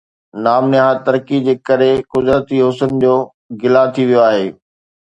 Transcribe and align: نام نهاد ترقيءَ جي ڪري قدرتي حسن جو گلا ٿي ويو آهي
نام 0.45 0.63
نهاد 0.71 0.99
ترقيءَ 1.09 1.41
جي 1.49 1.55
ڪري 1.71 1.91
قدرتي 2.17 2.63
حسن 2.65 2.91
جو 3.05 3.15
گلا 3.61 3.89
ٿي 3.93 4.03
ويو 4.09 4.21
آهي 4.29 4.47